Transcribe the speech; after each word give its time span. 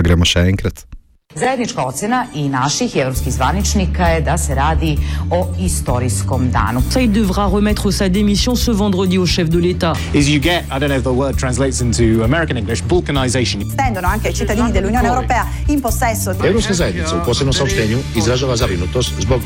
Pa 0.00 0.04
gremo 0.06 0.24
še 0.24 0.46
enkrat. 0.48 0.86
Zajednička 1.34 1.84
ocena 1.84 2.26
i 2.34 2.48
naših 2.48 2.96
i 2.96 2.98
evropskih 2.98 3.32
zvaničnika 3.32 4.06
je 4.06 4.20
da 4.20 4.38
se 4.38 4.54
radi 4.54 4.96
o 5.30 5.48
istorijskom 5.60 6.50
danu. 6.50 6.82
Ça, 6.90 7.00
il 7.00 7.12
devra 7.12 7.46
remettre 7.46 7.92
sa 7.92 8.08
démission 8.08 8.56
ce 8.56 8.72
vendredi 8.72 9.16
au 9.18 9.26
chef 9.26 9.48
de 9.48 9.58
l'État. 9.58 9.92
is 10.14 10.28
you 10.28 10.40
get, 10.40 10.64
I 10.64 10.78
don't 10.80 10.88
know 10.88 10.96
if 10.96 11.02
the 11.02 11.14
word 11.14 11.38
translates 11.38 11.80
into 11.80 12.24
American 12.24 12.56
English, 12.56 12.82
balkanization. 12.82 13.60
Stendono 13.70 14.08
anche 14.08 14.28
ai 14.28 14.34
cittadini 14.34 14.72
dell'Unione 14.72 15.06
Europea 15.06 15.46
in 15.66 15.80
possesso 15.80 16.32
di 16.32 16.46
Europska 16.46 16.74
zajednica 16.74 17.16
u 17.16 17.24
posebnom 17.24 17.52
saopštenju 17.52 17.98
izražava 18.16 18.56
zabrinutost 18.56 19.12
zbog 19.20 19.40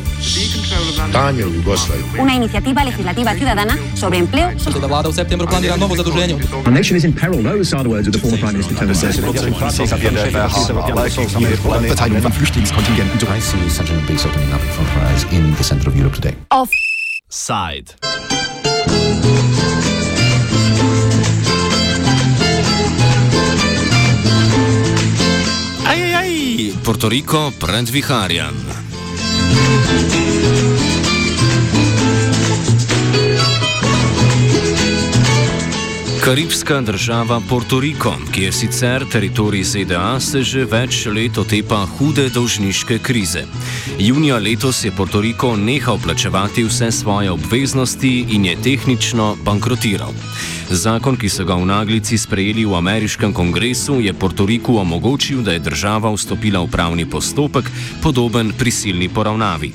stanja 1.08 1.46
u 1.46 1.54
Jugoslaviji. 1.54 2.04
Una 2.20 2.34
iniciativa 2.34 2.82
legislativa 2.84 3.34
ciudadana 3.34 3.74
sobre 4.00 4.18
empleo. 4.18 4.48
Da 4.80 4.86
vlada 4.86 5.08
u 5.08 5.12
septembru 5.12 5.46
planira 5.48 5.76
novo 5.76 5.96
zaduženje. 5.96 6.34
Our 6.66 6.72
nation 6.72 6.96
is 6.96 7.04
in 7.04 7.12
peril. 7.12 7.42
Those 7.42 7.76
are 7.76 7.82
the 7.82 7.90
words 7.94 8.08
of 8.08 8.14
the 8.14 8.20
former 8.20 8.38
Prime 8.40 8.52
Minister 8.52 8.74
Tony 8.74 8.92
Blair. 11.62 11.73
Verteilung 11.80 12.22
von 12.22 12.32
Flüchtlingskontingenten. 12.32 13.18
I 13.28 13.40
see 13.40 13.68
Central 13.68 14.00
base 14.06 14.26
opening 14.26 14.52
up 14.52 14.60
for 14.60 14.84
prize 14.94 15.26
in 15.30 15.54
the 15.56 15.62
center 15.64 15.88
of 15.88 15.96
Europe 15.96 16.14
today. 16.14 16.34
Off. 16.50 16.70
Side. 17.28 17.94
Ajajaj, 25.84 26.74
Porto 26.82 27.08
Riko 27.08 27.52
pred 27.58 27.90
viharjem. 27.90 28.54
Karibska 36.24 36.80
država 36.80 37.40
Porto 37.48 37.80
Riko, 37.80 38.14
ki 38.32 38.42
je 38.42 38.52
sicer 38.52 39.04
teritorij 39.12 39.62
ZDA, 39.64 40.20
se 40.20 40.40
že 40.42 40.62
več 40.64 41.02
let 41.06 41.36
otepa 41.38 41.82
hude 41.98 42.30
dolžniške 42.32 42.96
krize. 42.98 43.42
Junija 43.98 44.38
letos 44.40 44.80
je 44.84 44.92
Porto 44.96 45.20
Riko 45.20 45.52
nehal 45.56 46.00
plačevati 46.00 46.64
vse 46.64 46.90
svoje 46.90 47.30
obveznosti 47.30 48.24
in 48.30 48.44
je 48.44 48.56
tehnično 48.56 49.36
bankrotiral. 49.44 50.16
Zakon, 50.70 51.16
ki 51.20 51.28
so 51.28 51.44
ga 51.44 51.60
v 51.60 51.68
naglici 51.68 52.16
sprejeli 52.16 52.64
v 52.64 52.72
ameriškem 52.72 53.36
kongresu, 53.36 54.00
je 54.00 54.12
Porto 54.16 54.48
Riku 54.48 54.80
omogočil, 54.80 55.44
da 55.44 55.52
je 55.52 55.60
država 55.60 56.08
vstopila 56.08 56.64
v 56.64 56.72
pravni 56.72 57.04
postopek, 57.04 57.68
podoben 58.00 58.48
prisilni 58.56 59.12
poravnavi. 59.12 59.72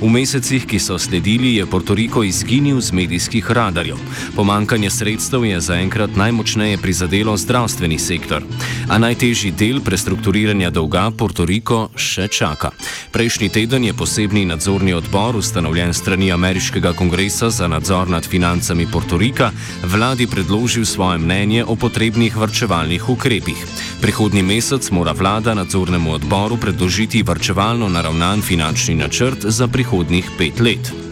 V 0.00 0.08
mesecih, 0.08 0.64
ki 0.64 0.80
so 0.80 0.96
sledili, 0.96 1.60
je 1.60 1.66
Porto 1.68 1.92
Riko 1.92 2.24
izginil 2.24 2.80
z 2.80 2.92
medijskih 2.96 3.44
radarjev. 3.44 4.00
Pomankanje 4.32 4.88
sredstev 4.90 5.44
je 5.44 5.60
zaenkrat 5.60 6.16
najmočneje 6.16 6.80
prizadelo 6.80 7.36
zdravstveni 7.36 7.98
sektor. 8.00 8.40
A 8.88 8.96
najtežji 8.96 9.52
del 9.52 9.84
prestrukturiranja 9.84 10.70
dolga 10.72 11.10
Porto 11.12 11.44
Riko 11.44 11.92
še 12.00 12.32
čaka. 12.32 12.72
Prejšnji 13.12 13.52
teden 13.52 13.84
je 13.84 13.92
posebni 13.92 14.46
nadzorni 14.48 14.96
odbor, 14.96 15.36
ustanovljen 15.36 15.92
strani 15.92 16.32
ameriškega 16.32 16.96
kongresa 16.96 17.50
za 17.50 17.68
nadzor 17.68 18.08
nad 18.08 18.24
financami 18.24 18.88
Porto 18.88 19.20
Rika, 19.20 19.52
vladi 19.84 20.29
predložil 20.30 20.84
svoje 20.84 21.18
mnenje 21.18 21.64
o 21.64 21.76
potrebnih 21.76 22.36
vrčevalnih 22.36 23.08
ukrepih. 23.08 23.66
Prihodnji 24.00 24.42
mesec 24.42 24.90
mora 24.90 25.12
vlada 25.12 25.54
nadzornemu 25.54 26.12
odboru 26.12 26.56
predložiti 26.56 27.22
vrčevalno 27.22 27.88
naravnan 27.88 28.42
finančni 28.42 28.94
načrt 28.94 29.44
za 29.44 29.68
prihodnjih 29.68 30.30
pet 30.38 30.60
let. 30.60 31.09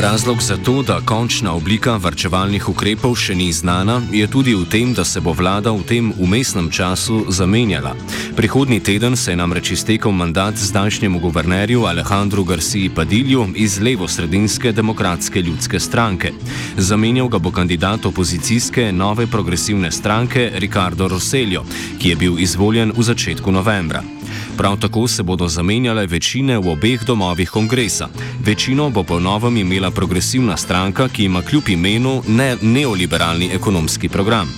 Razlog 0.00 0.42
za 0.42 0.56
to, 0.56 0.82
da 0.82 1.00
končna 1.04 1.52
oblika 1.52 1.98
varčevalnih 2.00 2.68
ukrepov 2.68 3.18
še 3.20 3.34
ni 3.36 3.50
znana, 3.52 3.98
je 4.08 4.24
tudi 4.32 4.54
v 4.56 4.64
tem, 4.64 4.94
da 4.96 5.04
se 5.04 5.20
bo 5.20 5.34
vlada 5.36 5.74
v 5.76 5.84
tem 5.84 6.06
umestnem 6.16 6.70
času 6.72 7.26
zamenjala. 7.28 7.92
Prihodnji 8.36 8.80
teden 8.80 9.16
se 9.16 9.32
je 9.32 9.36
namreč 9.36 9.70
iztekel 9.76 10.12
mandat 10.16 10.56
zdajšnjemu 10.56 11.20
guvernerju 11.20 11.84
Alejandru 11.84 12.44
Garciji 12.48 12.88
Padilju 12.88 13.50
iz 13.54 13.76
levo-sredinske 13.76 14.72
demokratske 14.72 15.42
ljudske 15.42 15.80
stranke. 15.80 16.32
Zamenjal 16.76 17.28
ga 17.28 17.38
bo 17.38 17.52
kandidat 17.52 18.06
opozicijske 18.06 18.92
nove 18.92 19.26
progresivne 19.26 19.92
stranke 19.92 20.48
Ricardo 20.54 21.08
Roselio, 21.08 21.66
ki 22.00 22.08
je 22.08 22.16
bil 22.16 22.40
izvoljen 22.40 22.96
v 22.96 23.04
začetku 23.04 23.52
novembra. 23.52 24.00
Prav 24.60 24.76
tako 24.80 25.08
se 25.08 25.22
bodo 25.22 25.48
zamenjale 25.48 26.06
večine 26.06 26.58
v 26.58 26.68
obeh 26.68 27.04
domovih 27.04 27.50
kongresa. 27.50 28.08
Večino 28.44 28.90
bo 28.90 29.02
po 29.02 29.20
novem 29.20 29.56
imela 29.56 29.90
progresivna 29.90 30.56
stranka, 30.56 31.08
ki 31.08 31.24
ima 31.24 31.42
kljub 31.42 31.68
imenu 31.68 32.22
ne 32.28 32.56
neoliberalni 32.62 33.50
ekonomski 33.54 34.08
program. 34.08 34.48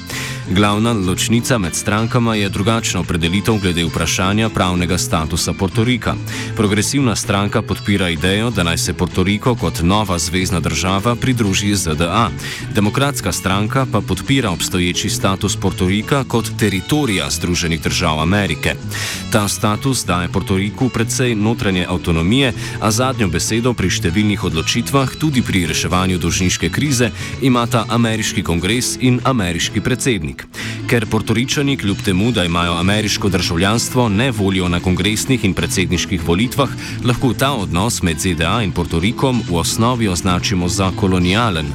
Glavna 0.51 0.93
ločnica 0.93 1.59
med 1.59 1.75
strankama 1.75 2.35
je 2.35 2.49
drugačna 2.49 3.01
opredelitev 3.01 3.55
glede 3.63 3.85
vprašanja 3.85 4.49
pravnega 4.49 4.99
statusa 4.99 5.53
Portorika. 5.53 6.15
Progresivna 6.57 7.17
stranka 7.17 7.63
podpira 7.63 8.09
idejo, 8.09 8.51
da 8.51 8.63
naj 8.63 8.79
se 8.79 8.95
Portoriko 8.95 9.55
kot 9.55 9.81
nova 9.83 10.19
zvezdna 10.19 10.61
država 10.61 11.17
pridruži 11.17 11.75
ZDA. 11.77 12.31
Demokratska 12.75 13.33
stranka 13.33 13.87
pa 13.93 14.01
podpira 14.01 14.51
obstoječi 14.51 15.11
status 15.11 15.57
Portorika 15.57 16.25
kot 16.25 16.51
teritorija 16.59 17.31
Združenih 17.31 17.83
držav 17.83 18.21
Amerike. 18.21 18.75
Ta 19.33 19.49
status 19.49 20.05
daje 20.05 20.29
Portoriku 20.29 20.89
predvsej 20.89 21.35
notranje 21.35 21.87
avtonomije, 21.89 22.53
a 22.81 22.91
zadnjo 22.91 23.29
besedo 23.29 23.75
pri 23.75 23.91
številnih 23.91 24.45
odločitvah, 24.45 25.15
tudi 25.21 25.43
pri 25.43 25.67
reševanju 25.67 26.19
dolžniške 26.19 26.69
krize, 26.69 27.11
imata 27.43 27.85
ameriški 27.89 28.43
kongres 28.43 28.97
in 29.01 29.21
ameriški 29.25 29.81
predsednik. 29.81 30.32
Ker 30.89 31.07
Portoričani, 31.07 31.77
kljub 31.77 32.03
temu, 32.05 32.33
da 32.33 32.45
imajo 32.45 32.73
ameriško 32.73 33.29
državljanstvo, 33.29 34.09
ne 34.09 34.31
volijo 34.31 34.69
na 34.69 34.81
kongresnih 34.81 35.45
in 35.45 35.55
predsedniških 35.55 36.29
volitvah, 36.29 36.69
lahko 37.05 37.33
ta 37.35 37.53
odnos 37.53 38.03
med 38.03 38.21
ZDA 38.21 38.63
in 38.63 38.73
Portorikom 38.73 39.43
v 39.49 39.57
osnovi 39.57 40.09
označimo 40.09 40.69
za 40.69 40.93
kolonialen. 40.97 41.67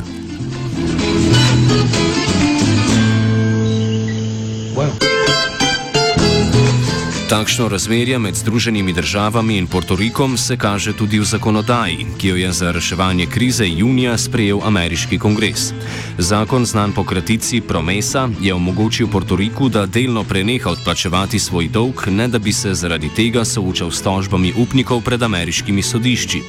Takšno 7.27 7.67
razmerje 7.67 8.19
med 8.19 8.35
Združenimi 8.35 8.93
državami 8.93 9.57
in 9.57 9.67
Portorikom 9.67 10.37
se 10.37 10.57
kaže 10.57 10.93
tudi 10.93 11.19
v 11.19 11.25
zakonodaji, 11.27 12.05
ki 12.17 12.27
jo 12.27 12.35
je 12.35 12.51
za 12.51 12.71
reševanje 12.71 13.25
krize 13.25 13.67
junija 13.67 14.17
sprejel 14.17 14.61
ameriški 14.63 15.19
kongres. 15.19 15.73
Zakon, 16.17 16.65
znan 16.65 16.93
po 16.95 17.03
kratici 17.03 17.61
Promesa, 17.61 18.29
je 18.41 18.53
omogočil 18.53 19.07
Portoriku, 19.07 19.69
da 19.69 19.85
delno 19.85 20.23
preneha 20.23 20.69
odplačevati 20.69 21.39
svoj 21.39 21.67
dolg, 21.67 22.07
ne 22.07 22.27
da 22.27 22.39
bi 22.39 22.53
se 22.53 22.73
zaradi 22.73 23.09
tega 23.15 23.45
soočal 23.45 23.91
s 23.91 24.01
tožbami 24.01 24.53
upnikov 24.57 25.01
pred 25.01 25.23
ameriškimi 25.23 25.83
sodišči. 25.83 26.41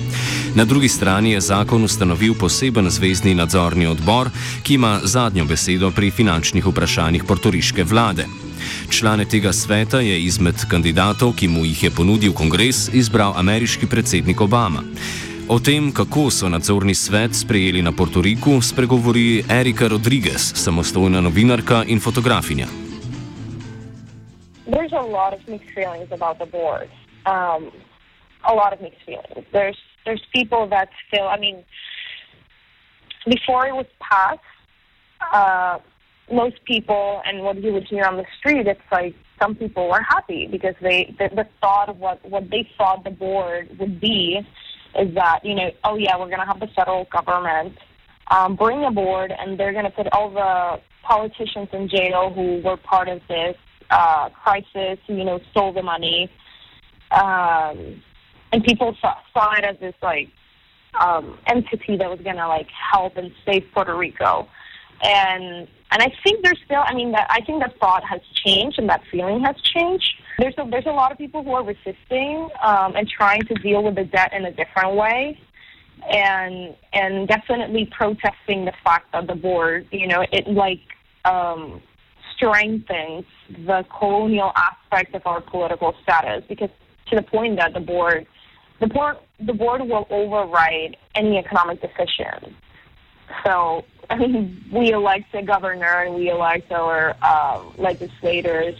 Na 0.54 0.64
drugi 0.64 0.88
strani 0.88 1.30
je 1.30 1.40
zakon 1.40 1.84
ustanovil 1.84 2.34
poseben 2.34 2.90
zvezdni 2.90 3.34
nadzorni 3.34 3.86
odbor, 3.86 4.30
ki 4.62 4.74
ima 4.74 5.00
zadnjo 5.04 5.44
besedo 5.44 5.90
pri 5.90 6.10
finančnih 6.10 6.66
vprašanjih 6.66 7.24
portoriške 7.24 7.84
vlade. 7.84 8.47
Člane 8.90 9.24
tega 9.24 9.52
sveta 9.52 10.00
je 10.00 10.16
izmed 10.24 10.54
kandidatov, 10.70 11.34
ki 11.36 11.48
mu 11.48 11.64
jih 11.64 11.82
je 11.82 11.90
ponudil 11.90 12.32
kongres, 12.32 12.88
izbral 12.92 13.36
ameriški 13.36 13.86
predsednik 13.86 14.40
Obama. 14.40 14.82
O 15.48 15.58
tem, 15.60 15.92
kako 15.92 16.30
so 16.30 16.48
nadzorni 16.48 16.94
svet 16.94 17.36
sprejeli 17.36 17.82
na 17.82 17.92
Portoriku, 17.92 18.60
spregovori 18.60 19.44
Erika 19.48 19.88
Rodriguez, 19.88 20.52
samostojna 20.56 21.20
novinarka 21.20 21.84
in 21.86 22.00
fotografinja. 22.00 22.66
There's 24.68 24.92
a 24.92 25.04
lot 25.04 25.32
of 25.32 25.40
mixed 25.48 25.72
feelings 25.74 26.12
about 26.12 26.38
the 26.38 26.46
board. 26.46 26.88
Um, 27.24 27.72
a 28.44 28.52
lot 28.52 28.72
of 28.72 28.80
mixed 28.80 29.04
feelings. 29.04 29.44
There's 29.52 29.78
there's 30.04 30.24
people 30.32 30.66
that 30.68 30.88
still, 31.06 31.28
I 31.28 31.36
mean, 31.36 31.64
before 33.26 33.68
it 33.68 33.76
was 33.76 33.86
passed, 34.00 34.40
uh, 35.32 35.78
most 36.32 36.64
people 36.64 37.22
and 37.24 37.42
what 37.42 37.62
you 37.62 37.72
would 37.72 37.84
hear 37.84 38.04
on 38.04 38.16
the 38.16 38.24
street, 38.38 38.66
it's 38.66 38.80
like 38.92 39.14
some 39.40 39.54
people 39.54 39.88
were 39.88 40.02
happy 40.02 40.46
because 40.50 40.74
they 40.80 41.14
the, 41.18 41.28
the 41.34 41.46
thought 41.60 41.88
of 41.88 41.98
what 41.98 42.24
what 42.28 42.50
they 42.50 42.68
thought 42.76 43.04
the 43.04 43.10
board 43.10 43.68
would 43.78 44.00
be 44.00 44.40
is 44.98 45.14
that 45.14 45.40
you 45.44 45.54
know 45.54 45.70
oh 45.84 45.96
yeah 45.96 46.18
we're 46.18 46.28
gonna 46.28 46.46
have 46.46 46.60
the 46.60 46.68
federal 46.68 47.04
government 47.04 47.76
um, 48.30 48.56
bring 48.56 48.84
a 48.84 48.90
board 48.90 49.32
and 49.38 49.58
they're 49.58 49.72
gonna 49.72 49.90
put 49.90 50.06
all 50.12 50.30
the 50.30 50.80
politicians 51.02 51.68
in 51.72 51.88
jail 51.88 52.32
who 52.34 52.60
were 52.62 52.76
part 52.76 53.08
of 53.08 53.20
this 53.28 53.56
uh, 53.90 54.28
crisis 54.30 54.98
who 55.06 55.14
you 55.14 55.24
know 55.24 55.40
stole 55.50 55.72
the 55.72 55.82
money 55.82 56.30
um, 57.10 58.02
and 58.52 58.64
people 58.64 58.94
saw, 59.00 59.14
saw 59.32 59.52
it 59.52 59.64
as 59.64 59.76
this 59.80 59.94
like 60.02 60.28
um, 61.00 61.38
entity 61.46 61.96
that 61.96 62.10
was 62.10 62.20
gonna 62.24 62.48
like 62.48 62.68
help 62.92 63.16
and 63.16 63.30
save 63.46 63.64
Puerto 63.72 63.96
Rico 63.96 64.48
and 65.02 65.68
and 65.90 66.02
I 66.02 66.12
think 66.22 66.44
there's 66.44 66.60
still, 66.64 66.82
I 66.84 66.94
mean, 66.94 67.12
that 67.12 67.26
I 67.30 67.40
think 67.40 67.62
that 67.62 67.78
thought 67.80 68.04
has 68.04 68.20
changed 68.44 68.78
and 68.78 68.88
that 68.88 69.02
feeling 69.10 69.40
has 69.44 69.56
changed. 69.62 70.08
There's 70.38 70.54
a, 70.58 70.68
there's 70.70 70.86
a 70.86 70.92
lot 70.92 71.12
of 71.12 71.18
people 71.18 71.42
who 71.42 71.52
are 71.52 71.64
resisting 71.64 72.48
um, 72.62 72.94
and 72.94 73.08
trying 73.08 73.42
to 73.42 73.54
deal 73.54 73.82
with 73.82 73.94
the 73.94 74.04
debt 74.04 74.32
in 74.32 74.44
a 74.44 74.52
different 74.52 74.96
way. 74.96 75.38
and 76.10 76.74
and 76.92 77.28
definitely 77.28 77.90
protesting 77.96 78.64
the 78.64 78.72
fact 78.84 79.12
that 79.12 79.26
the 79.26 79.34
board, 79.34 79.86
you 79.90 80.06
know, 80.06 80.24
it 80.32 80.48
like 80.48 80.80
um, 81.24 81.80
strengthens 82.36 83.24
the 83.66 83.84
colonial 83.98 84.52
aspect 84.56 85.14
of 85.14 85.22
our 85.26 85.40
political 85.40 85.94
status 86.02 86.44
because 86.48 86.70
to 87.08 87.16
the 87.16 87.22
point 87.22 87.56
that 87.56 87.74
the 87.74 87.80
board, 87.80 88.26
the 88.80 88.86
board, 88.86 89.16
the 89.40 89.52
board 89.52 89.80
will 89.80 90.06
override 90.10 90.96
any 91.14 91.38
economic 91.38 91.80
decision. 91.80 92.54
So 93.44 93.84
I 94.10 94.16
mean, 94.16 94.64
we 94.72 94.92
elect 94.92 95.34
a 95.34 95.42
governor 95.42 96.02
and 96.02 96.14
we 96.14 96.30
elect 96.30 96.72
our 96.72 97.14
uh, 97.22 97.62
legislators, 97.76 98.74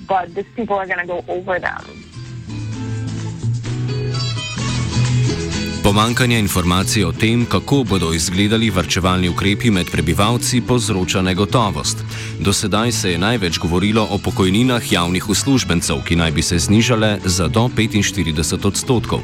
but 0.00 0.34
these 0.34 0.46
people 0.56 0.76
are 0.76 0.86
going 0.86 0.98
to 0.98 1.06
go 1.06 1.24
over 1.28 1.60
them. 1.60 2.07
Pomankanje 5.98 6.38
informacij 6.38 7.04
o 7.04 7.12
tem, 7.12 7.46
kako 7.46 7.82
bodo 7.84 8.12
izgledali 8.12 8.70
varčevalni 8.70 9.28
ukrepi 9.28 9.70
med 9.70 9.90
prebivalci, 9.90 10.60
povzroča 10.60 11.22
negotovost. 11.22 12.04
Do 12.38 12.52
sedaj 12.52 12.92
se 12.92 13.10
je 13.10 13.18
največ 13.18 13.58
govorilo 13.58 14.06
o 14.10 14.18
pokojninah 14.18 14.92
javnih 14.92 15.28
uslužbencev, 15.28 16.04
ki 16.06 16.16
naj 16.16 16.30
bi 16.30 16.42
se 16.42 16.58
znižale 16.58 17.18
za 17.24 17.48
do 17.48 17.66
45 17.76 18.66
odstotkov. 18.66 19.20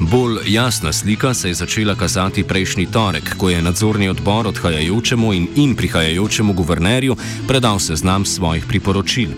Bolj 0.00 0.38
jasna 0.46 0.92
slika 0.92 1.34
se 1.34 1.48
je 1.48 1.54
začela 1.54 1.94
kazati 1.94 2.44
prejšnji 2.44 2.86
torek, 2.86 3.36
ko 3.36 3.50
je 3.50 3.62
nadzorni 3.62 4.08
odbor 4.08 4.46
odhajajočemu 4.46 5.32
in, 5.32 5.48
in 5.56 5.76
prihajajočemu 5.76 6.52
guvernerju 6.52 7.16
predal 7.46 7.78
seznam 7.78 8.24
svojih 8.24 8.64
priporočil. 8.64 9.36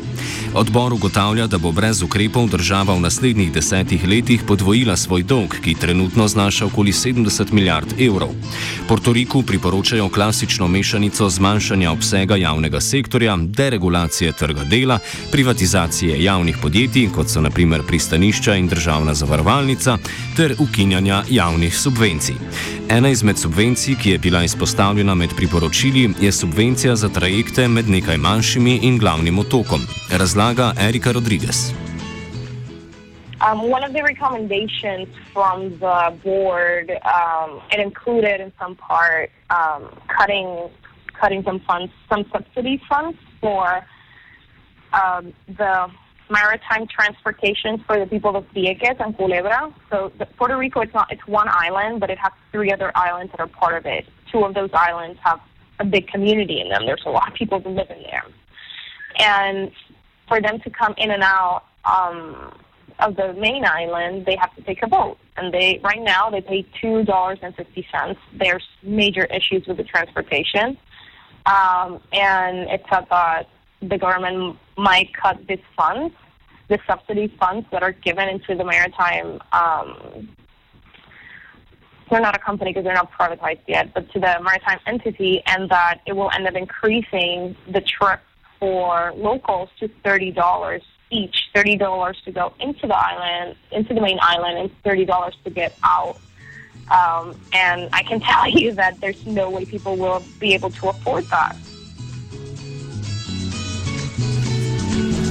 Odbor 0.55 0.93
ugotavlja, 0.93 1.47
da 1.47 1.59
bo 1.59 1.73
brez 1.73 2.03
ukrepov 2.03 2.49
država 2.49 2.95
v 2.95 3.01
naslednjih 3.01 3.53
desetih 3.53 4.09
letih 4.09 4.43
podvojila 4.47 4.97
svoj 4.97 5.23
dolg, 5.23 5.55
ki 5.65 5.75
trenutno 5.75 6.29
znaša 6.29 6.67
okoli 6.67 6.93
70 6.93 7.53
milijard 7.53 7.95
evrov. 8.01 8.31
Portoriku 8.89 9.43
priporočajo 9.43 10.09
klasično 10.09 10.69
mešanico 10.69 11.29
zmanjšanja 11.31 11.93
obsega 11.93 12.37
javnega 12.37 12.81
sektorja, 12.81 13.37
deregulacije 13.37 14.33
trga 14.33 14.65
dela, 14.65 14.99
privatizacije 15.33 16.23
javnih 16.25 16.57
podjetij, 16.63 17.09
kot 17.15 17.31
so 17.31 17.41
naprimer 17.41 17.83
pristanišča 17.87 18.55
in 18.55 18.69
državna 18.69 19.15
zavarovalnica, 19.15 19.99
ter 20.37 20.55
ukinjanja 20.59 21.23
javnih 21.31 21.79
subvencij. 21.79 22.35
Ena 22.89 23.09
izmed 23.09 23.39
subvencij, 23.39 23.95
ki 23.95 24.11
je 24.11 24.19
bila 24.19 24.45
izpostavljena 24.45 25.15
med 25.15 25.31
priporočili, 25.37 26.11
je 26.21 26.33
subvencija 26.33 26.97
za 26.97 27.09
trajekte 27.09 27.69
med 27.69 27.89
nekaj 27.89 28.17
manjšimi 28.17 28.79
in 28.83 28.99
glavnim 28.99 29.39
otokom. 29.39 29.81
Razlaga 30.19 30.77
Erika 30.77 31.13
Rodriguez. 31.13 31.73
Um, 33.41 33.71
one 33.71 33.85
of 33.85 33.93
the 33.93 34.03
recommendations 34.03 35.09
from 35.33 35.79
the 35.79 36.19
board, 36.25 36.91
um, 36.91 37.63
it 37.71 37.79
included 37.79 38.41
in 38.41 38.53
some 38.59 38.75
part 38.75 39.31
um, 39.51 39.97
cutting 40.09 40.71
cutting 41.21 41.43
some 41.45 41.61
funds, 41.61 41.93
some 42.09 42.25
subsidy 42.33 42.81
funds 42.89 43.19
for 43.41 43.85
um, 44.93 45.33
the 45.47 45.89
maritime 46.31 46.87
transportation 46.87 47.83
for 47.87 47.99
the 47.99 48.07
people 48.07 48.37
of 48.37 48.45
Vieques 48.55 49.01
and 49.01 49.17
Culebra. 49.17 49.73
So 49.91 50.13
the, 50.19 50.27
Puerto 50.27 50.57
Rico, 50.57 50.81
it's 50.81 50.95
not 50.95 51.13
it's 51.13 51.27
one 51.27 51.49
island, 51.49 52.01
but 52.01 52.11
it 52.11 52.19
has 52.19 52.33
three 52.53 52.73
other 52.73 52.91
islands 52.97 53.33
that 53.33 53.41
are 53.41 53.49
part 53.49 53.77
of 53.77 53.87
it. 53.87 54.07
Two 54.31 54.45
of 54.45 54.55
those 54.55 54.71
islands 54.73 55.19
have 55.25 55.41
a 55.79 55.85
big 55.85 56.09
community 56.09 56.61
in 56.61 56.69
them. 56.71 56.87
There's 56.87 57.05
a 57.07 57.11
lot 57.11 57.29
of 57.29 57.35
people 57.35 57.61
who 57.61 57.71
live 57.71 57.91
in 57.91 58.03
there, 58.03 58.25
and 59.19 59.71
for 60.29 60.41
them 60.41 60.61
to 60.61 60.71
come 60.71 60.95
in 60.99 61.11
and 61.11 61.23
out. 61.23 61.65
Um, 61.85 62.53
of 63.01 63.17
the 63.17 63.33
main 63.35 63.65
island, 63.65 64.27
they 64.27 64.37
have 64.37 64.55
to 64.57 64.63
take 64.63 64.83
a 64.83 64.89
boat, 64.89 65.19
and 65.37 65.55
they 65.55 65.81
right 65.85 66.03
now 66.03 66.31
they 66.31 66.41
pay 66.41 66.67
two 66.81 67.05
dollars 67.05 67.39
and 67.43 67.55
fifty 67.55 67.87
cents. 67.93 68.19
There's 68.37 68.67
major 68.83 69.25
issues 69.27 69.67
with 69.67 69.77
the 69.77 69.85
transportation, 69.85 70.77
um, 71.47 72.01
and 72.13 72.69
it's 72.69 72.87
thought 72.89 73.09
that 73.11 73.49
the 73.81 73.99
government 73.99 74.59
might 74.77 75.15
cut 75.15 75.47
these 75.47 75.61
funds, 75.77 76.15
the 76.69 76.79
subsidy 76.87 77.33
funds 77.39 77.67
that 77.71 77.83
are 77.83 77.93
given 77.93 78.29
into 78.29 78.57
the 78.57 78.65
maritime. 78.65 79.41
Um, 79.53 80.29
they're 82.11 82.21
not 82.21 82.35
a 82.35 82.39
company 82.39 82.73
because 82.73 82.85
they're 82.85 82.95
not 82.95 83.13
privatized 83.13 83.61
yet, 83.67 83.93
but 83.93 84.11
to 84.13 84.19
the 84.19 84.39
maritime 84.43 84.81
entity, 84.87 85.43
and 85.47 85.71
that 85.71 86.01
it 86.07 86.15
will 86.15 86.31
end 86.35 86.47
up 86.49 86.55
increasing 86.55 87.55
the 87.71 87.81
trip 87.81 88.21
for 88.59 89.13
locals 89.17 89.69
to 89.81 89.89
thirty 90.03 90.31
dollars 90.31 90.83
each 91.11 91.49
$30 91.55 92.25
to 92.25 92.33
go 92.33 92.53
into 92.61 92.87
the 92.87 92.97
island, 92.97 93.57
into 93.73 93.95
the 93.95 94.01
main 94.01 94.19
island, 94.21 94.59
and 94.59 94.83
$30 94.83 95.33
to 95.45 95.51
get 95.51 95.77
out. 95.83 96.19
Um, 96.91 97.39
and 97.53 97.89
I 97.93 98.03
can 98.03 98.21
tell 98.33 98.49
you 98.49 98.73
that 98.73 99.01
there's 99.01 99.27
no 99.27 99.51
way 99.51 99.65
people 99.65 99.97
will 99.97 100.23
be 100.39 100.55
able 100.55 100.71
to 100.71 100.89
afford 100.89 101.25
that. 101.27 101.57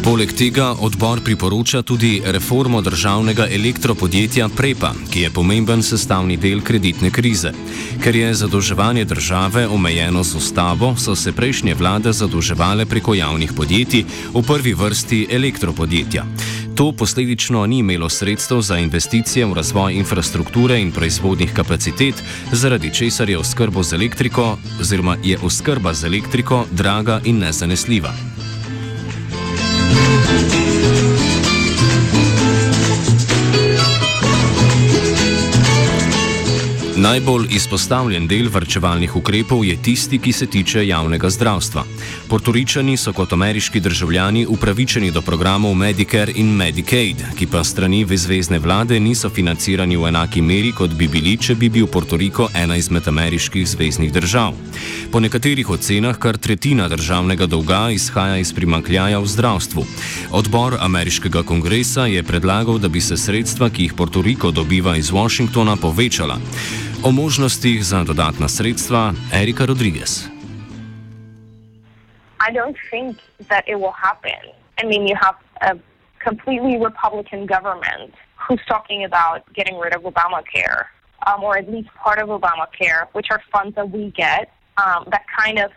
Poleg 0.07 0.31
tega 0.31 0.69
odbor 0.79 1.19
priporoča 1.19 1.81
tudi 1.83 2.21
reformo 2.25 2.79
državnega 2.81 3.47
elektropodjetja 3.51 4.47
Prepa, 4.49 4.93
ki 5.11 5.25
je 5.25 5.31
pomemben 5.35 5.83
sestavni 5.83 6.37
del 6.39 6.61
kreditne 6.63 7.11
krize. 7.11 7.51
Ker 8.03 8.15
je 8.15 8.29
zadolževanje 8.33 9.03
države 9.05 9.65
omejeno 9.67 10.23
z 10.23 10.35
ustavo, 10.39 10.93
so 10.95 11.15
se 11.15 11.33
prejšnje 11.35 11.75
vlade 11.75 12.13
zadolževale 12.13 12.85
preko 12.85 13.17
javnih 13.19 13.51
podjetij, 13.57 14.05
v 14.33 14.43
prvi 14.47 14.73
vrsti 14.73 15.27
elektropodjetja. 15.31 16.23
To 16.75 16.91
posledično 16.91 17.65
ni 17.65 17.83
imelo 17.83 18.09
sredstev 18.09 18.61
za 18.61 18.79
investicije 18.79 19.45
v 19.45 19.59
razvoj 19.59 19.93
infrastrukture 19.93 20.79
in 20.79 20.91
proizvodnih 20.91 21.51
kapacitet, 21.53 22.23
zaradi 22.51 22.93
česar 22.93 23.29
je 23.29 23.37
oskrba 23.37 23.83
z 23.83 23.99
elektriko, 23.99 24.57
oziroma 24.79 25.17
je 25.23 25.37
oskrba 25.43 25.93
z 25.93 26.07
elektriko 26.07 26.65
draga 26.71 27.21
in 27.25 27.43
nezanesljiva. 27.43 28.36
Najbolj 36.97 37.51
izpostavljen 37.53 38.23
del 38.27 38.47
vrčevalnih 38.49 39.15
ukrepov 39.15 39.61
je 39.65 39.75
tisti, 39.77 40.17
ki 40.17 40.31
se 40.33 40.47
tiče 40.49 40.87
javnega 40.87 41.29
zdravstva. 41.29 41.83
Portoričani 42.29 42.97
so 42.97 43.13
kot 43.13 43.33
ameriški 43.33 43.79
državljani 43.79 44.45
upravičeni 44.49 45.11
do 45.11 45.21
programov 45.21 45.75
Medicare 45.75 46.33
in 46.35 46.49
Medicaid, 46.55 47.21
ki 47.37 47.47
pa 47.47 47.61
strani 47.63 48.01
zvezdne 48.17 48.59
vlade 48.59 48.99
niso 48.99 49.29
financirani 49.29 49.97
v 49.97 50.07
enaki 50.07 50.41
meri, 50.41 50.71
kot 50.71 50.95
bi 50.97 51.07
bili, 51.07 51.35
če 51.37 51.55
bi 51.55 51.69
bil 51.69 51.85
Portoriko 51.87 52.49
ena 52.55 52.75
izmed 52.75 53.07
ameriških 53.07 53.67
zvezdnih 53.67 54.11
držav. 54.13 54.57
Po 55.11 55.19
nekaterih 55.19 55.69
ocenah 55.69 56.17
kar 56.17 56.37
tretjina 56.37 56.87
državnega 56.87 57.45
dolga 57.45 57.91
izhaja 57.93 58.41
iz 58.41 58.53
primankljaja 58.53 59.19
v 59.19 59.27
zdravstvu. 59.27 59.85
Odbor 60.31 60.77
ameriškega 60.81 61.43
kongresa 61.43 62.09
je 62.09 62.23
predlagal, 62.23 62.79
da 62.79 62.87
bi 62.89 63.01
se 63.01 63.17
sredstva, 63.17 63.69
ki 63.69 63.83
jih 63.83 63.93
Portoriko 63.93 64.51
dobiva 64.51 64.97
iz 64.97 65.11
Washingtona, 65.13 65.75
povečala. 65.75 66.41
O 67.05 67.11
možnostih 67.11 67.83
za 67.85 68.03
dodatna 68.03 68.47
sredstva 68.47 69.13
Erika 69.33 69.65
Rodriguez. 69.65 70.29
I 72.49 72.51
don't 72.53 72.77
think 72.91 73.17
that 73.49 73.63
it 73.67 73.75
will 73.75 73.93
happen. 73.93 74.41
I 74.81 74.85
mean, 74.85 75.07
you 75.07 75.15
have 75.21 75.37
a 75.61 75.77
completely 76.29 76.77
Republican 76.89 77.45
government 77.45 78.13
who's 78.35 78.63
talking 78.67 79.05
about 79.05 79.39
getting 79.53 79.77
rid 79.83 79.93
of 79.95 80.01
Obamacare, 80.01 80.81
um, 81.27 81.43
or 81.43 81.57
at 81.57 81.69
least 81.69 81.89
part 82.03 82.19
of 82.19 82.29
Obamacare, 82.29 83.07
which 83.13 83.27
are 83.31 83.41
funds 83.51 83.75
that 83.75 83.89
we 83.91 84.11
get 84.11 84.49
um, 84.77 85.05
that 85.11 85.25
kind 85.39 85.59
of 85.59 85.71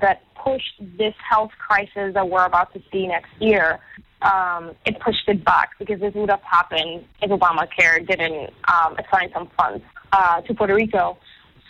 that 0.00 0.18
push 0.44 0.62
this 0.98 1.14
health 1.30 1.52
crisis 1.66 2.14
that 2.14 2.28
we're 2.28 2.44
about 2.44 2.72
to 2.74 2.80
see 2.90 3.06
next 3.06 3.32
year. 3.38 3.78
Um, 4.22 4.72
it 4.86 4.98
pushed 5.00 5.28
it 5.28 5.44
back 5.44 5.78
because 5.78 6.00
this 6.00 6.14
would 6.14 6.30
have 6.30 6.42
happened 6.42 7.04
if 7.20 7.30
Obamacare 7.30 8.06
didn't 8.06 8.50
um, 8.66 8.96
assign 8.98 9.30
some 9.32 9.48
funds 9.58 9.84
uh, 10.12 10.40
to 10.40 10.54
Puerto 10.54 10.74
Rico. 10.74 11.18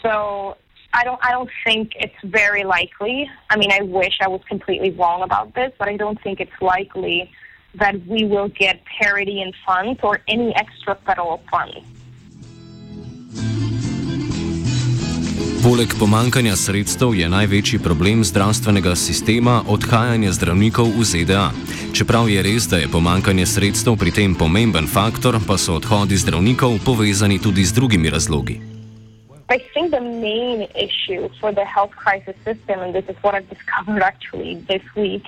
So 0.02 0.56
I 0.92 1.04
don't 1.04 1.18
I 1.22 1.32
don't 1.32 1.50
think 1.64 1.92
it's 1.96 2.14
very 2.24 2.64
likely. 2.64 3.28
I 3.50 3.56
mean, 3.56 3.72
I 3.72 3.82
wish 3.82 4.18
I 4.20 4.28
was 4.28 4.40
completely 4.48 4.90
wrong 4.92 5.22
about 5.22 5.54
this, 5.54 5.72
but 5.78 5.88
I 5.88 5.96
don't 5.96 6.20
think 6.22 6.40
it's 6.40 6.62
likely 6.62 7.30
that 7.74 8.06
we 8.06 8.24
will 8.24 8.48
get 8.48 8.82
parity 8.84 9.42
in 9.42 9.52
funds 9.66 10.00
or 10.02 10.20
any 10.28 10.54
extra 10.56 10.94
federal 11.06 11.42
funds. 11.50 11.95
Poleg 15.66 15.90
pomankanja 15.98 16.54
sredstev 16.54 17.10
je 17.18 17.26
največji 17.28 17.80
problem 17.82 18.20
zdravstvenega 18.24 18.92
sistema 18.94 19.56
odhajanje 19.66 20.30
zdravnikov 20.38 20.92
v 20.94 21.02
ZDA. 21.02 21.50
Čeprav 21.90 22.30
je 22.30 22.38
res, 22.46 22.68
da 22.70 22.78
je 22.78 22.86
pomankanje 22.86 23.46
sredstev 23.50 23.96
pri 23.98 24.14
tem 24.14 24.38
pomemben 24.38 24.86
faktor, 24.86 25.42
pa 25.42 25.58
so 25.58 25.74
odhodi 25.82 26.14
zdravnikov 26.22 26.78
povezani 26.86 27.42
tudi 27.42 27.66
z 27.66 27.74
drugimi 27.74 28.06
razlogi. 28.14 28.62
I 29.50 29.58
think 29.74 29.90
the 29.90 29.98
main 29.98 30.70
issue 30.78 31.26
for 31.42 31.50
the 31.50 31.66
health 31.66 31.98
crisis 31.98 32.38
system, 32.46 32.86
and 32.86 32.94
this 32.94 33.10
is 33.10 33.18
what 33.26 33.34
I've 33.34 33.50
discovered 33.50 34.06
actually 34.06 34.62
this 34.70 34.86
week, 34.94 35.26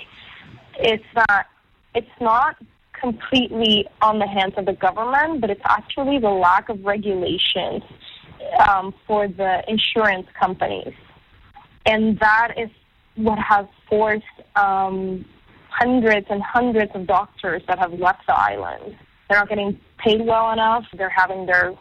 is 0.79 1.03
that 1.19 1.51
it's 1.99 2.19
not 2.23 2.55
completely 2.95 3.91
on 3.99 4.23
the 4.23 4.31
hands 4.31 4.55
of 4.55 4.71
the 4.71 4.79
government, 4.87 5.43
but 5.43 5.51
it's 5.51 5.67
actually 5.67 6.23
the 6.23 6.31
lack 6.31 6.71
of 6.71 6.79
regulations 6.87 7.83
um, 8.69 8.95
for 9.07 9.29
the 9.29 9.63
insurance 9.69 10.27
companies. 10.39 10.95
And 11.87 12.19
that 12.19 12.55
is 12.57 12.71
what 13.17 13.39
has 13.39 13.67
forced 13.89 14.25
um, 14.57 15.25
hundreds 15.69 16.27
and 16.31 16.43
hundreds 16.43 16.93
of 16.95 17.07
doctors 17.07 17.63
that 17.69 17.79
have 17.79 17.93
left 17.95 18.27
the 18.27 18.39
island. 18.39 18.97
They're 19.29 19.39
not 19.39 19.49
getting 19.49 19.79
paid 19.99 20.21
well 20.25 20.53
enough. 20.53 20.85
They're 20.97 21.09
having 21.09 21.47
their 21.47 21.75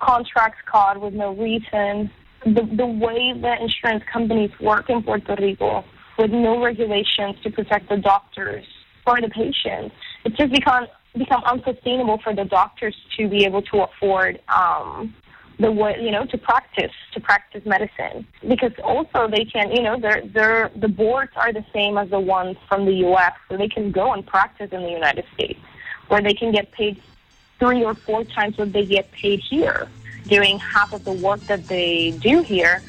contracts 0.00 0.58
caught 0.70 1.00
with 1.00 1.14
no 1.14 1.34
reason. 1.34 2.10
The, 2.44 2.68
the 2.76 2.86
way 2.86 3.32
the 3.32 3.56
insurance 3.60 4.02
companies 4.12 4.50
work 4.60 4.90
in 4.90 5.02
Puerto 5.02 5.36
Rico 5.38 5.84
with 6.18 6.30
no 6.30 6.62
regulations 6.62 7.36
to 7.42 7.50
protect 7.50 7.88
the 7.88 7.96
doctors 7.96 8.64
or 9.06 9.20
the 9.20 9.28
patients, 9.28 9.94
it's 10.24 10.36
just 10.36 10.52
become 10.52 10.86
become 11.16 11.42
unsustainable 11.44 12.18
for 12.24 12.34
the 12.34 12.44
doctors 12.44 12.96
to 13.18 13.28
be 13.28 13.44
able 13.44 13.60
to 13.60 13.82
afford 13.82 14.40
um, 14.48 15.14
the 15.58 15.70
way 15.70 15.96
you 16.00 16.10
know 16.10 16.24
to 16.26 16.38
practice 16.38 16.92
to 17.12 17.20
practice 17.20 17.62
medicine 17.64 18.26
because 18.48 18.72
also 18.82 19.28
they 19.30 19.44
can 19.44 19.70
you 19.70 19.82
know 19.82 19.98
their 20.00 20.22
their 20.34 20.70
the 20.76 20.88
boards 20.88 21.32
are 21.36 21.52
the 21.52 21.64
same 21.74 21.98
as 21.98 22.08
the 22.10 22.20
ones 22.20 22.56
from 22.68 22.86
the 22.86 22.92
U.S. 23.06 23.32
so 23.48 23.56
they 23.56 23.68
can 23.68 23.92
go 23.92 24.12
and 24.12 24.26
practice 24.26 24.68
in 24.72 24.82
the 24.82 24.90
United 24.90 25.24
States 25.34 25.60
where 26.08 26.22
they 26.22 26.34
can 26.34 26.52
get 26.52 26.72
paid 26.72 27.00
three 27.58 27.84
or 27.84 27.94
four 28.06 28.24
times 28.24 28.56
what 28.58 28.72
they 28.72 28.84
get 28.84 29.10
paid 29.12 29.40
here 29.48 29.88
doing 30.28 30.58
half 30.74 30.92
of 30.92 31.04
the 31.04 31.12
work 31.12 31.40
that 31.48 31.68
they 31.68 32.18
do 32.22 32.42
here 32.42 32.82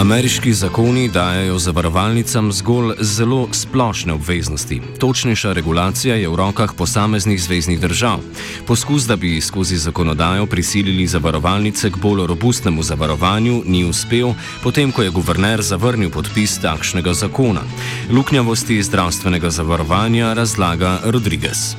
Ameriški 0.00 0.52
zakoni 0.52 1.08
dajo 1.08 1.58
zavarovalnicam 1.58 2.52
zgolj 2.52 2.94
zelo 3.00 3.48
splošne 3.52 4.12
obveznosti. 4.12 4.80
Točnejša 5.00 5.52
regulacija 5.52 6.14
je 6.16 6.28
v 6.28 6.36
rokah 6.36 6.72
posameznih 6.78 7.42
zvezdnih 7.42 7.80
držav. 7.80 8.18
Poskus, 8.66 9.04
da 9.04 9.16
bi 9.16 9.40
skozi 9.40 9.76
zakonodajo 9.76 10.46
prisilili 10.46 11.06
zavarovalnice 11.06 11.90
k 11.90 12.00
bolj 12.02 12.26
robustnemu 12.26 12.82
zavarovanju, 12.82 13.62
ni 13.66 13.84
uspel, 13.84 14.32
potem 14.62 14.92
ko 14.92 15.02
je 15.02 15.10
guverner 15.10 15.62
zavrnil 15.62 16.10
podpis 16.10 16.56
takšnega 16.64 17.12
zakona. 17.12 17.60
Luknjavosti 18.10 18.82
zdravstvenega 18.82 19.50
zavarovanja 19.50 20.32
razlaga 20.32 20.98
Rodriguez. 21.04 21.76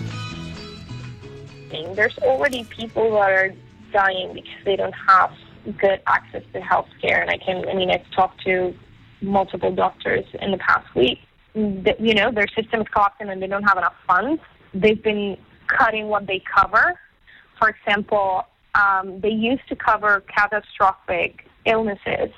There's 1.95 2.17
already 2.21 2.65
people 2.69 3.09
that 3.17 3.31
are 3.33 3.49
dying 3.91 4.33
because 4.33 4.61
they 4.65 4.77
don't 4.77 4.99
have 5.09 5.33
good 5.65 6.01
access 6.07 6.43
to 6.53 6.59
healthcare. 6.59 7.21
And 7.21 7.29
I 7.29 7.37
can, 7.37 7.67
I 7.67 7.73
mean, 7.73 7.91
I've 7.91 8.09
talked 8.11 8.43
to 8.45 8.73
multiple 9.21 9.73
doctors 9.73 10.25
in 10.41 10.51
the 10.51 10.57
past 10.57 10.93
week. 10.95 11.19
That, 11.53 11.99
you 11.99 12.13
know, 12.13 12.31
their 12.31 12.47
system 12.47 12.81
is 12.81 12.87
collapsing 12.93 13.29
and 13.29 13.41
they 13.41 13.47
don't 13.47 13.63
have 13.63 13.77
enough 13.77 13.95
funds. 14.07 14.41
They've 14.73 15.01
been 15.01 15.37
cutting 15.67 16.07
what 16.07 16.27
they 16.27 16.41
cover. 16.55 16.99
For 17.59 17.69
example, 17.69 18.45
um, 18.75 19.19
they 19.21 19.29
used 19.29 19.67
to 19.69 19.75
cover 19.75 20.23
catastrophic 20.33 21.45
illnesses 21.65 22.31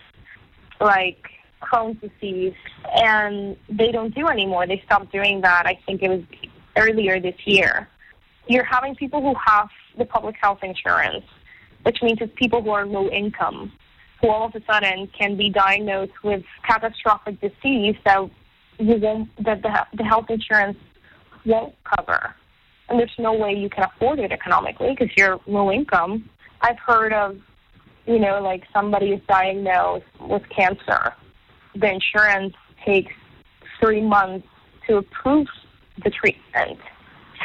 like 0.82 1.30
Crohn's 1.62 2.00
disease, 2.02 2.56
and 2.96 3.56
they 3.70 3.92
don't 3.92 4.14
do 4.14 4.28
anymore. 4.28 4.68
They 4.68 4.82
stopped 4.86 5.12
doing 5.12 5.42
that. 5.42 5.66
I 5.66 5.80
think 5.86 6.02
it 6.02 6.10
was 6.10 6.22
earlier 6.76 7.20
this 7.20 7.36
year. 7.46 7.88
You're 8.48 8.66
having 8.66 8.96
people 8.96 9.22
who 9.22 9.34
have 9.46 9.70
the 9.98 10.06
public 10.06 10.36
health 10.42 10.60
insurance 10.64 11.24
which 11.84 11.98
means 12.02 12.20
it's 12.22 12.34
people 12.36 12.62
who 12.62 12.72
are 12.72 12.86
low 12.86 13.10
income 13.10 13.72
who 14.24 14.30
all 14.30 14.46
of 14.46 14.56
a 14.56 14.62
sudden 14.66 15.08
can 15.20 15.36
be 15.36 15.50
diagnosed 15.50 16.14
with 16.24 16.44
catastrophic 16.66 17.40
disease 17.42 17.96
that 18.06 18.30
you 18.80 18.96
won't, 18.96 19.30
that 19.44 19.62
the, 19.62 19.70
the 19.98 20.04
health 20.04 20.26
insurance 20.30 20.78
won't 21.46 21.76
cover. 21.84 22.34
And 22.90 23.00
there's 23.00 23.12
no 23.20 23.34
way 23.34 23.54
you 23.54 23.70
can 23.70 23.84
afford 23.84 24.20
it 24.20 24.32
economically 24.32 24.96
because 24.98 25.10
you're 25.18 25.40
low 25.46 25.72
income. 25.72 26.30
I've 26.62 26.80
heard 26.80 27.12
of, 27.12 27.38
you 28.06 28.20
know, 28.20 28.42
like 28.42 28.64
somebody 28.74 29.08
is 29.08 29.22
diagnosed 29.28 30.06
with 30.22 30.44
cancer. 30.56 31.14
The 31.76 31.92
insurance 31.92 32.54
takes 32.86 33.12
three 33.82 34.02
months 34.02 34.48
to 34.88 34.98
approve 34.98 35.48
the 36.04 36.10
treatment. 36.10 36.80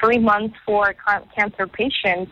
Three 0.01 0.19
months 0.19 0.55
for 0.65 0.91
a 0.91 0.95
cancer 1.37 1.67
patient 1.67 2.29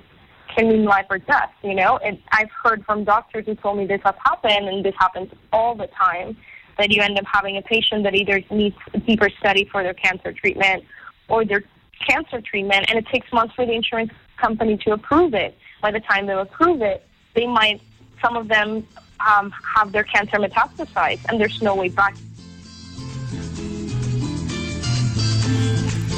can 0.54 0.68
mean 0.68 0.84
life 0.84 1.06
or 1.10 1.18
death, 1.18 1.50
you 1.62 1.74
know? 1.74 1.98
And 1.98 2.18
I've 2.32 2.50
heard 2.62 2.84
from 2.84 3.04
doctors 3.04 3.46
who 3.46 3.54
told 3.54 3.78
me 3.78 3.86
this 3.86 4.00
has 4.04 4.14
happened, 4.24 4.68
and 4.68 4.84
this 4.84 4.94
happens 4.98 5.30
all 5.52 5.74
the 5.74 5.88
time, 5.88 6.36
that 6.78 6.90
you 6.90 7.02
end 7.02 7.18
up 7.18 7.24
having 7.26 7.56
a 7.56 7.62
patient 7.62 8.02
that 8.04 8.14
either 8.14 8.42
needs 8.50 8.76
a 8.94 8.98
deeper 8.98 9.30
study 9.38 9.64
for 9.70 9.82
their 9.82 9.94
cancer 9.94 10.32
treatment 10.32 10.84
or 11.28 11.44
their 11.44 11.62
cancer 12.08 12.40
treatment, 12.40 12.86
and 12.88 12.98
it 12.98 13.06
takes 13.08 13.32
months 13.32 13.54
for 13.54 13.64
the 13.66 13.72
insurance 13.72 14.12
company 14.36 14.76
to 14.76 14.92
approve 14.92 15.34
it. 15.34 15.56
By 15.80 15.90
the 15.90 16.00
time 16.00 16.26
they 16.26 16.34
approve 16.34 16.82
it, 16.82 17.06
they 17.34 17.46
might, 17.46 17.80
some 18.22 18.36
of 18.36 18.48
them 18.48 18.86
um, 19.26 19.52
have 19.76 19.92
their 19.92 20.04
cancer 20.04 20.36
metastasized, 20.36 21.20
and 21.28 21.40
there's 21.40 21.62
no 21.62 21.74
way 21.74 21.88
back. 21.88 22.14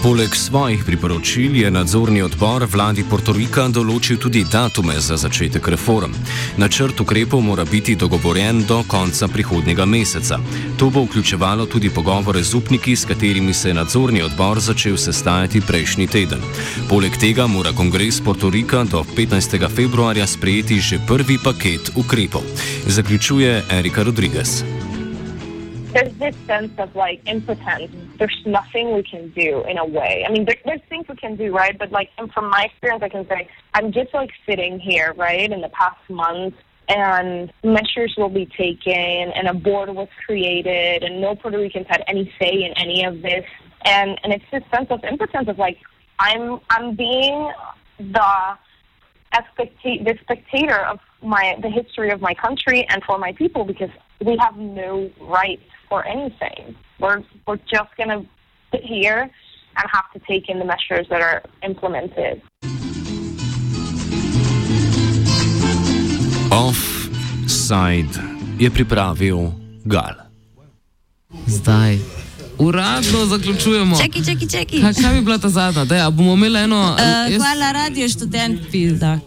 Poleg 0.02 0.34
svojih 0.34 0.84
priporočil 0.86 1.56
je 1.56 1.70
nadzorni 1.70 2.20
odbor 2.22 2.62
vladi 2.70 3.02
Portorika 3.02 3.64
določil 3.66 4.20
tudi 4.22 4.44
datume 4.46 4.94
za 5.02 5.16
začetek 5.18 5.68
reform. 5.74 6.14
Načrt 6.56 7.02
ukrepov 7.02 7.42
mora 7.42 7.64
biti 7.66 7.96
dogovorjen 7.98 8.62
do 8.68 8.84
konca 8.86 9.26
prihodnega 9.28 9.88
meseca. 9.90 10.38
To 10.78 10.90
bo 10.94 11.02
vključevalo 11.02 11.66
tudi 11.66 11.90
pogovore 11.90 12.42
z 12.46 12.54
upniki, 12.54 12.94
s 12.96 13.10
katerimi 13.10 13.54
se 13.54 13.72
je 13.72 13.74
nadzorni 13.74 14.22
odbor 14.22 14.62
začel 14.62 14.96
sestajati 14.96 15.66
prejšnji 15.66 16.06
teden. 16.06 16.46
Poleg 16.88 17.18
tega 17.18 17.50
mora 17.50 17.74
kongres 17.74 18.22
Portorika 18.22 18.86
do 18.86 19.02
15. 19.16 19.66
februarja 19.66 20.26
sprejeti 20.30 20.78
že 20.80 21.02
prvi 21.06 21.42
paket 21.42 21.90
ukrepov. 21.98 22.46
Zaključuje 22.86 23.64
Erika 23.66 24.06
Rodriguez. 24.06 24.77
There's 25.94 26.16
this 26.18 26.34
sense 26.46 26.72
of 26.78 26.94
like 26.94 27.22
impotence. 27.26 27.90
There's 28.18 28.36
nothing 28.44 28.94
we 28.94 29.02
can 29.02 29.30
do 29.30 29.64
in 29.68 29.78
a 29.78 29.86
way. 29.86 30.24
I 30.26 30.32
mean, 30.32 30.44
there, 30.44 30.56
there's 30.64 30.80
things 30.88 31.06
we 31.08 31.16
can 31.16 31.36
do, 31.36 31.54
right? 31.54 31.78
But 31.78 31.92
like, 31.92 32.10
and 32.18 32.32
from 32.32 32.50
my 32.50 32.64
experience, 32.64 33.02
I 33.02 33.08
can 33.08 33.26
say 33.28 33.48
I'm 33.74 33.92
just 33.92 34.12
like 34.12 34.30
sitting 34.48 34.78
here, 34.78 35.14
right, 35.16 35.50
in 35.50 35.60
the 35.60 35.70
past 35.70 35.98
month, 36.08 36.54
and 36.88 37.52
measures 37.62 38.14
will 38.16 38.28
be 38.28 38.46
taken, 38.46 39.32
and 39.34 39.48
a 39.48 39.54
board 39.54 39.90
was 39.90 40.08
created, 40.26 41.02
and 41.02 41.20
no 41.20 41.34
Puerto 41.34 41.58
Ricans 41.58 41.86
had 41.88 42.02
any 42.06 42.32
say 42.40 42.64
in 42.64 42.72
any 42.76 43.04
of 43.04 43.22
this, 43.22 43.44
and 43.84 44.18
and 44.22 44.32
it's 44.32 44.44
this 44.52 44.62
sense 44.74 44.88
of 44.90 45.02
impotence 45.04 45.48
of 45.48 45.58
like 45.58 45.78
I'm 46.18 46.60
I'm 46.70 46.94
being 46.96 47.52
the 47.98 48.58
specta- 49.34 50.04
the 50.04 50.14
spectator 50.22 50.80
of 50.86 51.00
my 51.22 51.56
the 51.62 51.70
history 51.70 52.10
of 52.10 52.20
my 52.20 52.34
country 52.34 52.86
and 52.90 53.02
for 53.04 53.18
my 53.18 53.32
people 53.32 53.64
because 53.64 53.90
we 54.24 54.36
have 54.38 54.56
no 54.56 55.10
rights 55.20 55.62
for 55.88 56.06
anything. 56.06 56.76
We're 57.00 57.22
we're 57.46 57.62
just 57.76 57.92
gonna 57.98 58.20
sit 58.72 58.84
here 58.84 59.30
and 59.76 59.84
have 59.92 60.08
to 60.14 60.20
take 60.30 60.48
in 60.48 60.58
the 60.58 60.64
measures 60.64 61.06
that 61.10 61.20
are 61.20 61.42
implemented. 61.62 62.42
Offside 66.50 68.14
je 68.58 68.70
pripravil 68.70 69.52
Gal. 69.84 70.14
Zdaj. 71.46 71.98
Uradno 72.58 73.24
zaključujemo. 73.24 73.96
Čakaj, 73.96 74.22
čakaj, 74.22 74.48
čakaj. 74.48 74.80
Kaj, 74.80 74.94
kaj 75.02 75.14
bi 75.14 75.20
bila 75.20 75.38
ta 75.38 75.48
zadnja? 75.48 75.84
Dej, 75.84 76.10
bomo 76.10 76.34
imeli 76.34 76.58
eno. 76.58 76.80
Uh, 76.80 77.32
jaz... 77.32 77.42
Hvala, 77.42 77.72
radio 77.72 78.08
študent, 78.08 78.60
pizda. 78.72 79.18